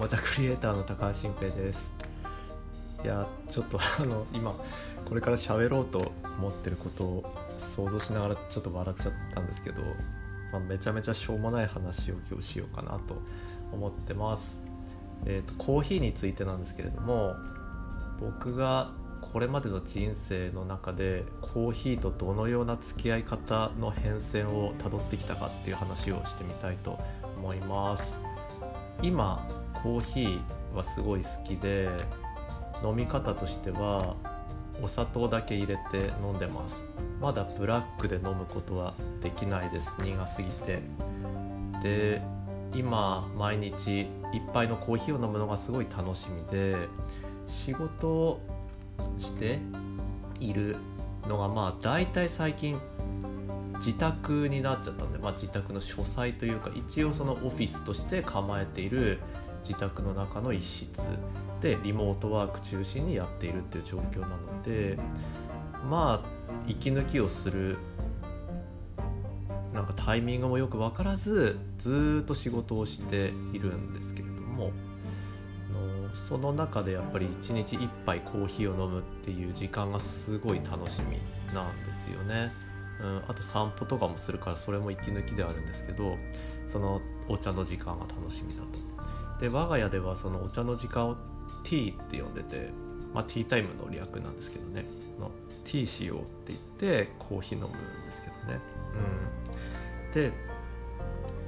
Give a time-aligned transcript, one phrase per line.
[0.00, 1.92] もちゃクリエイターの高橋新平です。
[3.04, 4.54] いやちょっとあの今
[5.04, 7.36] これから喋ろうと思ってることを
[7.76, 9.82] 想像しながらちょっと笑っちゃったんですけど、
[10.52, 13.20] まあ、めちゃめちゃしょうもない話を今日しようかなと
[13.72, 14.62] 思ってます。
[15.26, 17.36] えーと、コーヒーについてなんですけれども
[18.18, 26.98] 僕がこれまでの人生の中でコーヒーとどのような付き合い方の変遷をたどってきたかっていう話をしてみたいと
[27.36, 28.24] 思います。
[29.02, 30.40] 今コーヒー
[30.74, 31.88] はすごい好きで
[32.84, 34.16] 飲み方としては
[34.82, 36.82] お砂糖だけ入れて飲んでます。
[37.20, 39.94] まだブラックで飲むことはできないです。
[40.02, 40.80] 苦すぎて。
[41.82, 42.22] で
[42.74, 46.88] 今毎日一杯のコーヒーを飲むのがすごい楽しみで
[47.48, 48.40] 仕事を
[49.18, 49.58] して
[50.38, 50.76] いる
[51.28, 52.80] のがまあ大体最近
[53.78, 59.20] 自宅になっちゃったんで、まあ、自宅の書斎というか一応そのオフィスとして構えている
[59.66, 61.02] 自宅の中の一室
[61.60, 64.98] でリモートワーク中心にやっているっていう状況なので
[65.88, 66.28] まあ
[66.66, 67.78] 息抜きをする
[69.72, 74.72] なんかタイミングもよく分からずずっと仕事をしているんですけれども
[76.10, 81.18] のその中でやっぱり1日1杯コーヒーを飲むっていう時間がすごい楽しみ
[81.54, 82.52] なんですよね。
[83.00, 86.18] うん、あと散歩とかもするからそれも息抜きではあるんですけど
[86.68, 88.89] そのお茶の時間が楽しみだと。
[89.40, 91.16] で我が家ではそのお茶の時間を
[91.64, 92.70] ティーって呼んでて、
[93.14, 94.84] まあ、ティータイムの略なんですけどね
[95.18, 95.30] の
[95.64, 96.60] ティーしようって言っ
[97.04, 97.72] てコーヒー飲むん
[98.06, 98.60] ですけどね。
[100.06, 100.32] うん、で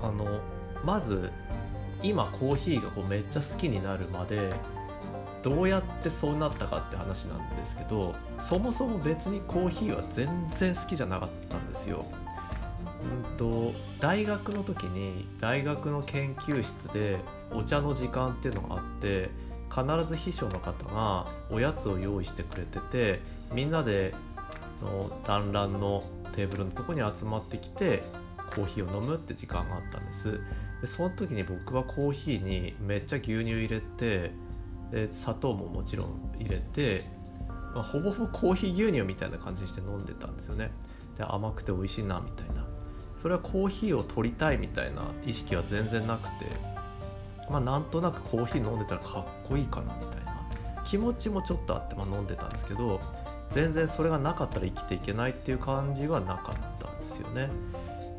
[0.00, 0.40] あの
[0.84, 1.30] まず
[2.02, 4.52] 今コーヒーがこうめっちゃ好きになるまで
[5.42, 12.04] どうやってそうなったかって話なんですけどそもそも別にコーヒーは全然好きじゃなかったんですよ。
[13.02, 17.18] うんと大学の時に大学の研究室で
[17.52, 19.30] お茶の時間っていうのがあって
[19.70, 23.20] 必ず秘書の方がおやつを用意してくれてて
[23.52, 24.14] みんなで
[24.82, 26.04] の団らんの
[26.34, 28.02] テーブルのとこに集まってきて
[28.54, 30.40] コーヒーを飲むって時間があったんです。
[30.80, 34.32] でその時に僕はコーヒーにめっちゃ牛乳入れて
[34.90, 37.04] で砂糖ももちろん入れて、
[37.74, 40.70] まあ、ほぼほぼコーヒー牛乳みたいな感じにして飲んでたんですよね。
[41.16, 42.66] で甘くて美味しいなみたいな。
[43.22, 46.46] それはコーヒーを取りたいみたいな意識は全然なくて
[47.48, 50.32] まあなんとなくコーヒー飲んでたらかっこいいかなみたいな。
[50.84, 53.00] 気持ちもちょっとあって、まあ、飲んでたんですけど
[53.50, 57.48] 全然それがなかったら生きていけないっていう感じはなかったんですよね。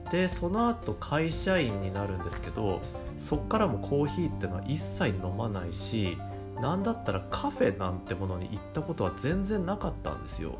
[0.10, 2.80] でその後会社員になるんですけど
[3.18, 6.18] そっからもコーヒーってのは一切飲まないし
[6.62, 10.56] 何だったらカフェなんてものに行ったことは全然なかったんですよ。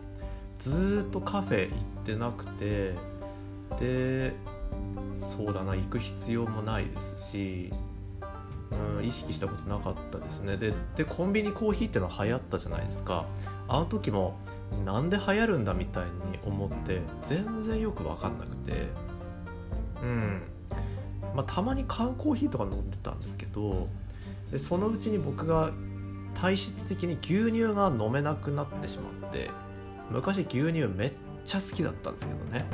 [0.60, 2.96] ずっとカフェ行ってなくて
[3.80, 4.34] で
[5.14, 7.72] そうだな行く必要もないですし、
[8.98, 10.58] うん、意識したことなかったですね。
[10.58, 13.26] ででコンビニコーヒーってのは流行ったじゃないですか。
[13.68, 14.38] あの時も
[14.86, 18.88] なんで流行るんだみたいに思って全然よく分かんなくて。
[20.02, 20.42] うん。
[21.36, 23.88] まあ、たまに缶コーヒーとか飲んでたんですけど
[24.52, 25.72] でそのうちに僕が
[26.36, 29.50] 体質的に牛乳が飲めなくなってしまって
[30.10, 31.12] 昔牛乳めっ
[31.46, 32.66] ちゃ好きだったんですけどね。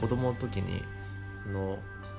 [0.00, 0.82] 子供の時に
[1.52, 1.78] の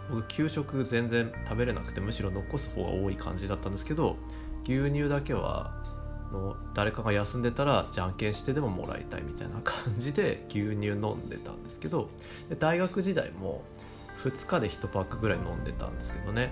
[0.09, 4.17] 僕給食全然食べれなくてむしろ残す方が多い感じだったんですけど
[4.63, 5.83] 牛乳だけは
[6.31, 12.09] の誰かが休んでたらじゃんけんしてでももらいたいみたいな感じで牛乳飲んでたんですけど
[12.59, 13.63] 大学時代も
[14.23, 16.51] 2日で1パックぐらい飲んでたんですけどね。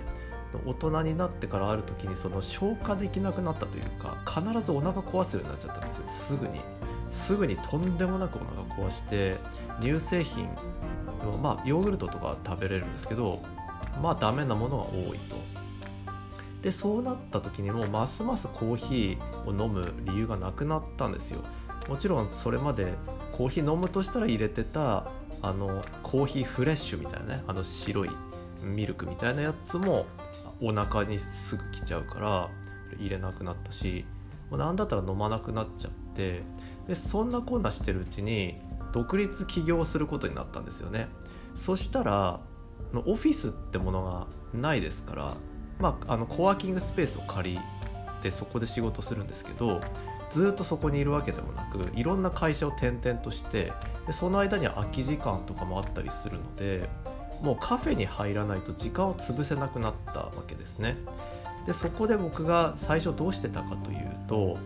[0.68, 6.04] 大人になってからある時にその消化できなくなったというか必ずお腹壊すようになっちゃったんですよ。
[6.10, 6.62] すぐに。
[7.14, 9.38] すぐにとんでもなくお腹壊して
[9.80, 10.50] 乳製品
[11.24, 13.42] のまあヨーグルトとか食べれるんですけど
[14.02, 15.38] まあダメなものが多いと。
[16.62, 21.42] でそうなった時にもますますコーヒーを飲む理由がなくなったんですよ。
[21.90, 22.94] もちろんそれまで
[23.34, 25.06] コーヒー飲むとしたら入れてた
[25.42, 28.10] あのコーヒーフレッシュみたいなねあの白い
[28.62, 30.06] ミルクみたいなやつも
[30.62, 32.50] お腹にすぐ来ちゃうから
[32.98, 34.06] 入れなくなったし
[34.50, 36.44] もう何だったら飲まなくなっちゃって
[36.88, 38.56] でそんなこんなしてるうちに
[38.92, 41.08] 独立起業することになったんですよね。
[41.56, 42.40] そしたら
[43.06, 45.34] オフィスってものがないですから
[45.80, 47.60] まああのコワーキングスペースを借り
[48.22, 49.82] てそこで仕事するんですけど
[50.32, 53.72] ずっとそこにいるわけでもなくいろんな会社を転々として
[54.08, 56.90] でその間には空き時間とかもあったりするので
[57.42, 60.98] もうカフェに入らないと時間を潰せなくなったわけですね。
[61.66, 64.58] でそこで僕が最初どうしてたかというと、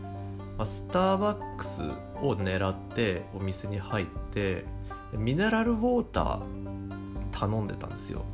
[0.58, 1.82] まあ、スターバックス
[2.22, 4.66] を狙ってお店に入って
[5.14, 6.42] ミネラルウォーター
[7.32, 8.26] 頼んでたんですよ。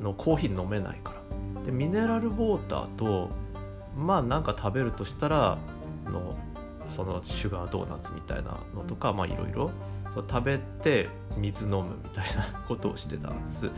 [0.00, 1.14] のコーヒー飲めないか
[1.56, 1.62] ら。
[1.64, 3.30] でミネラルウォーターと
[3.96, 5.58] まあなんか食べるとしたら
[6.06, 6.36] の
[6.86, 9.70] そのシュガードーナツみたいなのとかまあいろいろ。
[10.14, 11.08] 食べて
[11.38, 13.70] 水飲むみたいな ことをしてたんです。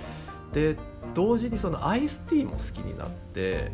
[0.53, 0.77] で
[1.15, 3.73] 同時にそのアイスティーも好きになって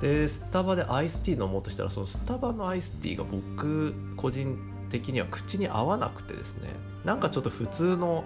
[0.00, 4.58] でスタバでアイスティー飲もうとしたらそのスタバのアイスティーが僕個人
[4.90, 6.70] 的には口に合わなくてですね。
[7.04, 8.24] なんかちょっと普通の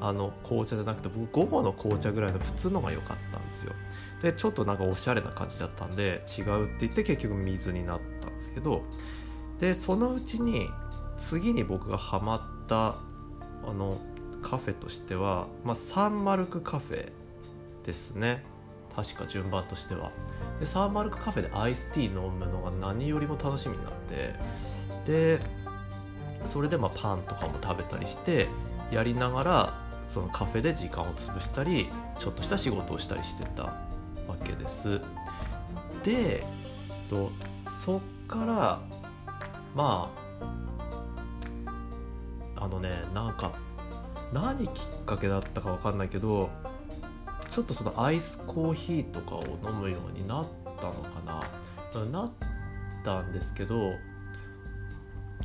[0.00, 3.72] あの紅茶じゃなくて僕午後の紅茶ぐらいの普通のが良かったんですよ。
[4.20, 8.82] でちょっとなんかおしゃれな感じだったんで違うって言って結局水になったんですけど。
[9.60, 10.68] でそのうちに
[11.18, 12.96] 次に僕がハマった
[13.64, 13.96] あの
[14.42, 17.12] カフェとしては、まあ、サンマルクカフェ
[17.86, 18.44] ですね。
[18.94, 20.10] 確か順番としては。
[20.60, 24.34] でサンマルクカフェでアイスティー飲むのが何よりも楽しみになって
[25.04, 25.40] で
[26.44, 28.48] それでまパンとかも食べたりして
[28.90, 33.74] やりながらそのカフェで時間を潰したりちょっとした仕事をしたりしてたわ
[34.44, 35.00] けです。
[36.04, 36.44] で
[37.08, 37.30] と
[37.84, 38.80] そっから
[39.74, 40.10] ま
[42.56, 43.52] ああのねなんか
[44.32, 46.50] 何きっかけだったか分かんないけど
[47.52, 50.46] ちょっとそのアイスコーヒーとかを飲むようになっ
[50.80, 51.40] たのかな。
[52.10, 52.30] なっ
[53.04, 53.92] たんですけど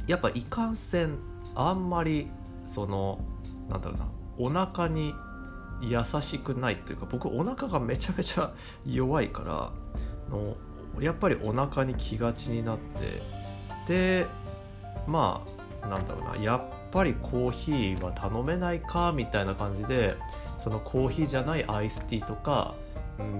[0.07, 1.17] やっぱいかんせん
[1.55, 2.29] あんまり
[2.65, 3.19] その
[3.69, 3.95] なんだろ
[4.37, 5.13] うなお腹に
[5.81, 8.51] 優しくないというか僕お腹がめちゃめちゃ
[8.85, 10.55] 弱いからの
[11.01, 13.21] やっぱりお腹に気がちになって
[13.87, 14.27] で
[15.05, 15.45] ま
[15.81, 16.61] あなんだろうなやっ
[16.91, 20.15] ぱりコーヒーは頼めないかみたいな感じで
[20.67, 22.75] そのコーヒーじゃないアイスティーとか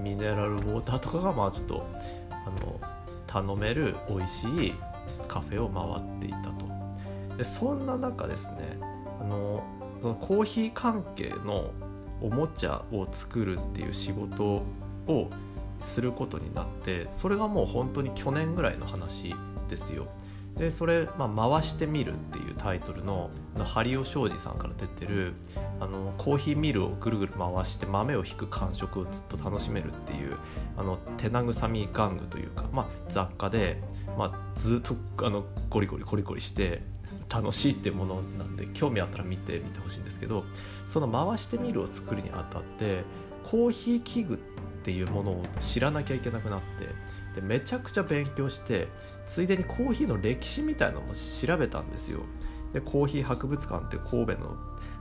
[0.02, 1.86] ミネラルウォーターとかがまあちょっと
[2.30, 2.80] あの
[3.26, 4.74] 頼める美味しい
[5.28, 8.78] カフェを回っていたとでそんな中ですね
[9.20, 9.62] あの
[10.00, 11.70] そのコーヒー関係の
[12.22, 14.62] おもちゃを作るっていう仕事
[15.06, 15.28] を
[15.82, 19.34] することになってそれがもう本当に去年ぐらいの話
[19.68, 20.06] ですよ。
[20.58, 23.30] でそれ、まあ、回してみるっていうタイトルの
[23.64, 25.34] 針尾庄司さんから出てる
[25.78, 30.36] あのコーヒーミルをぐるぐる回して豆を引く感触をずっと楽しめるっていう
[30.76, 33.80] あの手慰み玩具というか、まあ、雑貨で、
[34.18, 36.82] まあ、ずっとあのゴリゴリゴリゴリして
[37.28, 40.44] 楽しいっていうものなんで興味あったら見てみてほしいんですけど
[40.86, 43.04] その回してみるを作るにあたって
[43.44, 44.38] コーヒー器具っ
[44.82, 46.66] ていうものを知らなきゃいけなくなって
[47.34, 48.88] でめちゃくちゃ勉強して
[49.26, 52.20] ついでにコーヒーの歴史みたいなのも調べたんですよ。
[52.72, 54.56] でコーヒー博物館って神戸の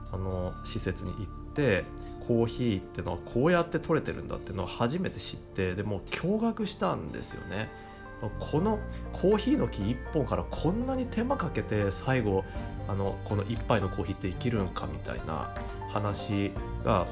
[0.10, 1.84] あの施設に行って
[2.28, 7.70] コーヒーってのはこうやって取れてるんだってのを初めて知ってでも驚愕したんですよね。
[8.40, 8.80] この
[9.14, 12.44] コーヒーの木1本からこんなに手間かけて最後
[12.88, 15.54] あのこの1杯のコーヒーって生きるんかみたいな
[15.90, 16.52] 話
[16.84, 17.06] が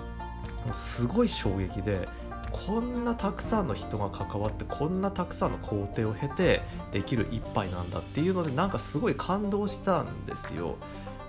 [0.73, 2.07] すごい衝撃で
[2.55, 6.61] こんなたくさんの人が関わってこんなたくさんの工程を経て
[6.93, 10.77] できる一杯なんだっていうのでなんかすごい感動したんですよ。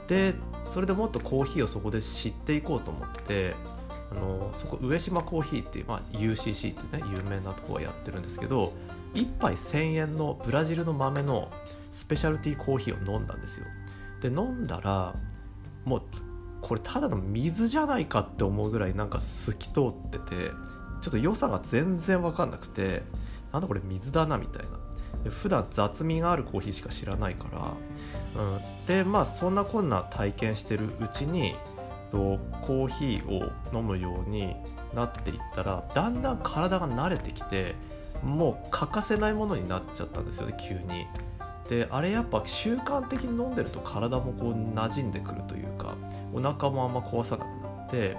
[0.06, 0.34] で
[0.68, 3.56] それでもっとコーヒーをそこで知っていこうと思って
[4.12, 8.72] あのそこ上島コーヒーっていう、まあ、UCC ってね有名なとこはやってるんですけど
[9.14, 11.50] 1杯1000円のブラジルの豆の
[11.92, 13.66] スペシャルティーコーヒーを飲んだんですよ
[14.20, 15.14] で飲んだら
[15.84, 16.02] もう
[16.60, 20.52] これただの水じゃないかって思うぐらいなんか透き通ってて
[21.00, 23.02] ちょっと良さが全然分かんなくて
[23.52, 24.62] なんだこれ水だなみたい
[25.24, 27.46] な普段雑味があるコーヒーしか知らないか
[28.36, 31.56] ら、うん、でまあそんなこんな体験してるうちに
[32.10, 34.54] とコーヒーを飲むように
[34.94, 37.74] なっていったらだんだん体が慣れてきて
[38.22, 41.06] もう欠かせないものになっちゃったんですよね急に。
[41.68, 45.96] であれやっぱ習慣的に飲んでると体もこう馴染んでくるというか
[46.32, 48.16] お腹もあんま壊さなくなって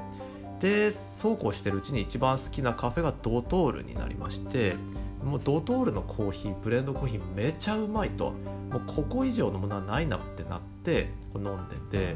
[0.60, 4.76] でそうこうしてるうちに一番好きなカフェがドトールになりまして
[5.24, 8.34] もうドトールのコーヒーブレンドコーヒーめちゃうまいと。
[8.72, 12.16] もうここ以上のものはないなってなって飲んでて。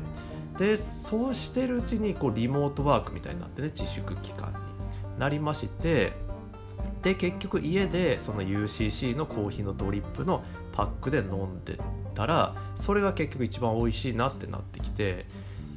[0.57, 4.53] でそうしてるうちにこうリモートワークみたいになってね自粛期間
[5.13, 6.13] になりまして。
[7.03, 11.77] で結局家でその UCC のコーヒーのドリップのパックで飲んで
[12.15, 15.25] たらそれが結局一番美味しいなってなってきて。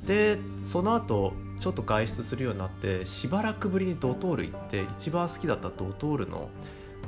[0.06, 6.50] でその後ちょっと外出するようになってしばらくぶりにドトール行って一番好きだったドトールの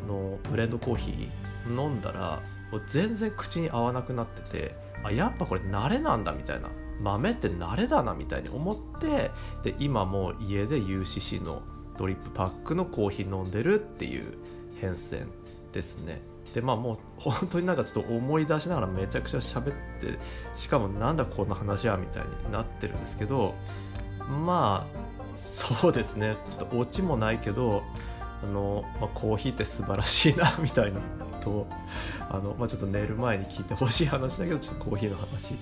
[0.07, 1.29] のブレンドコーヒー
[1.69, 2.43] 飲んだら
[2.87, 6.69] 全然口に合わなくなっててあやっぱこれ慣れなんだみたいな
[7.01, 9.31] 豆って慣れだなみたいに思って
[9.63, 11.63] で今もう家で UCC の
[11.99, 14.35] ドリップパックのコーヒー飲んでるっていう
[14.81, 15.27] 変遷
[15.73, 16.21] ですね。
[16.55, 20.19] でまあもう 本当になんかちょっと思い出しながらめちゃくちゃ喋って
[20.55, 23.55] しかもなんだこんな話はみたいになってるんですけど
[24.29, 25.07] まあ
[25.37, 27.83] そうですねちょっとオチもないけど
[28.43, 31.01] あの、まあ、コーヒーって素晴らしいなみたいな
[31.41, 31.67] と
[32.29, 35.55] あの、まあ、ちょっと寝る前に聞いてほしい話だけどちょっとコーヒーの話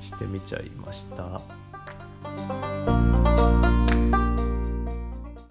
[0.00, 1.67] してみちゃいました。